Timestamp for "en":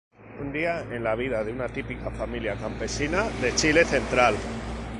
0.81-1.03